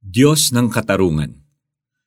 [0.00, 1.44] Diyos ng Katarungan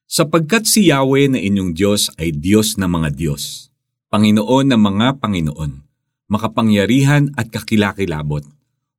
[0.09, 3.69] Sapagkat si Yahweh na inyong Diyos ay Diyos ng mga Diyos,
[4.09, 5.85] Panginoon ng mga Panginoon,
[6.25, 8.49] makapangyarihan at kakilakilabot,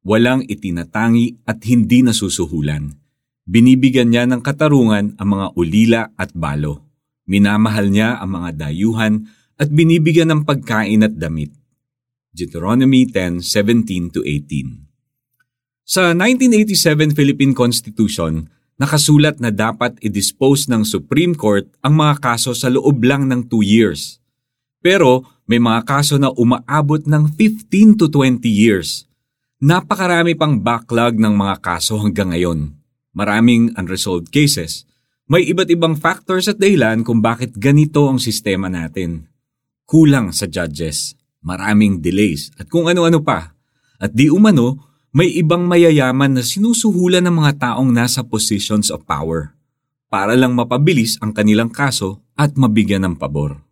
[0.07, 2.95] walang itinatangi at hindi nasusuhulan.
[3.43, 6.87] Binibigyan niya ng katarungan ang mga ulila at balo.
[7.26, 9.26] Minamahal niya ang mga dayuhan
[9.58, 11.51] at binibigyan ng pagkain at damit.
[12.31, 22.19] Deuteronomy 10:17-18 Sa 1987 Philippine Constitution, nakasulat na dapat i-dispose ng Supreme Court ang mga
[22.19, 24.19] kaso sa loob lang ng 2 years.
[24.85, 29.09] Pero may mga kaso na umaabot ng 15 to 20 years.
[29.65, 32.77] Napakarami pang backlog ng mga kaso hanggang ngayon.
[33.15, 34.84] Maraming unresolved cases.
[35.25, 39.25] May iba't ibang factors at dahilan kung bakit ganito ang sistema natin.
[39.89, 43.56] Kulang sa judges, maraming delays at kung ano-ano pa.
[43.97, 49.55] At di umano, may ibang mayayaman na sinusuhulan ng mga taong nasa positions of power
[50.11, 53.62] para lang mapabilis ang kanilang kaso at mabigyan ng pabor.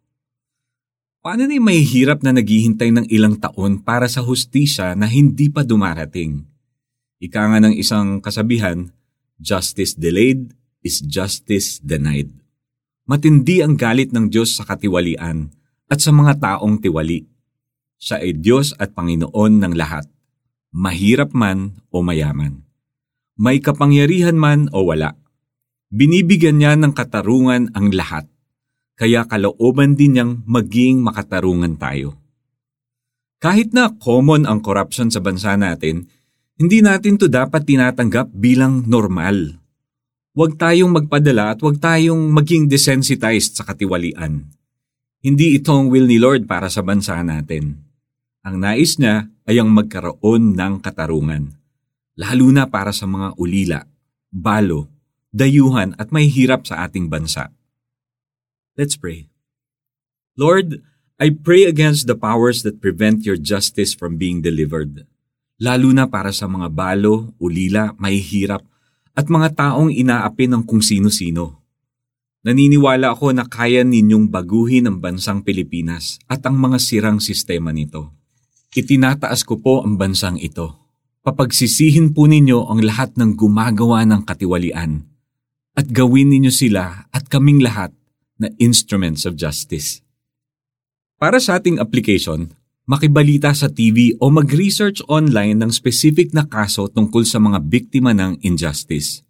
[1.18, 5.66] Paano na may hirap na naghihintay ng ilang taon para sa hustisya na hindi pa
[5.66, 6.46] dumarating?
[7.18, 8.94] Ika nga ng isang kasabihan,
[9.42, 10.54] justice delayed
[10.86, 12.30] is justice denied.
[13.02, 15.50] Matindi ang galit ng Diyos sa katiwalian
[15.90, 17.26] at sa mga taong tiwali.
[17.98, 20.06] Siya ay Diyos at Panginoon ng lahat
[20.72, 22.64] mahirap man o mayaman.
[23.36, 25.14] May kapangyarihan man o wala.
[25.92, 28.24] Binibigyan niya ng katarungan ang lahat,
[28.96, 32.16] kaya kalooban din niyang maging makatarungan tayo.
[33.36, 36.08] Kahit na common ang corruption sa bansa natin,
[36.56, 39.60] hindi natin to dapat tinatanggap bilang normal.
[40.32, 44.48] Huwag tayong magpadala at huwag tayong maging desensitized sa katiwalian.
[45.20, 47.91] Hindi ito ang will ni Lord para sa bansa natin.
[48.42, 51.54] Ang nais niya ay ang magkaroon ng katarungan,
[52.18, 53.86] lalo na para sa mga ulila,
[54.34, 54.90] balo,
[55.30, 57.54] dayuhan at may hirap sa ating bansa.
[58.74, 59.30] Let's pray.
[60.34, 60.82] Lord,
[61.22, 65.06] I pray against the powers that prevent your justice from being delivered,
[65.62, 68.66] lalo na para sa mga balo, ulila, may hirap,
[69.14, 71.62] at mga taong inaapi ng kung sino-sino.
[72.42, 78.21] Naniniwala ako na kaya ninyong baguhin ang bansang Pilipinas at ang mga sirang sistema nito.
[78.72, 80.72] Itinataas ko po ang bansang ito.
[81.20, 85.04] Papagsisihin po ninyo ang lahat ng gumagawa ng katiwalian
[85.76, 87.92] at gawin ninyo sila at kaming lahat
[88.40, 90.00] na instruments of justice.
[91.20, 92.56] Para sa ating application,
[92.88, 98.40] makibalita sa TV o mag-research online ng specific na kaso tungkol sa mga biktima ng
[98.40, 99.20] injustice,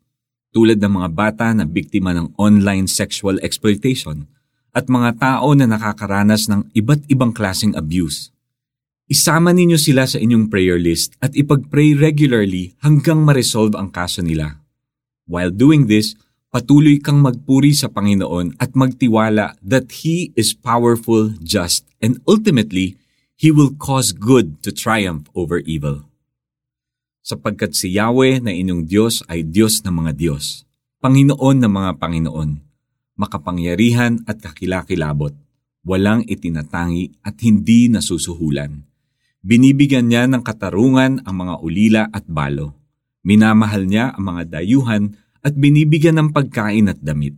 [0.54, 4.30] tulad ng mga bata na biktima ng online sexual exploitation
[4.70, 8.30] at mga tao na nakakaranas ng iba't ibang klaseng abuse.
[9.12, 14.56] Isama ninyo sila sa inyong prayer list at ipag-pray regularly hanggang ma-resolve ang kaso nila.
[15.28, 16.16] While doing this,
[16.48, 22.96] patuloy kang magpuri sa Panginoon at magtiwala that He is powerful, just, and ultimately,
[23.36, 26.08] He will cause good to triumph over evil.
[27.20, 30.64] Sapagkat si Yahweh na inyong Diyos ay Diyos ng mga Diyos,
[31.04, 32.50] Panginoon ng mga Panginoon,
[33.20, 35.36] makapangyarihan at kakilakilabot,
[35.84, 38.88] walang itinatangi at hindi nasusuhulan
[39.42, 42.78] Binibigyan niya ng katarungan ang mga ulila at balo.
[43.26, 47.34] Minamahal niya ang mga dayuhan at binibigyan ng pagkain at damit.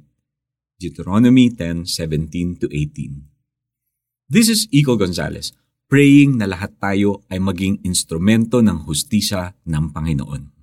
[0.76, 4.28] Deuteronomy 10:17-18.
[4.28, 5.56] This is Iko Gonzalez,
[5.88, 10.53] praying na lahat tayo ay maging instrumento ng hustisya ng Panginoon.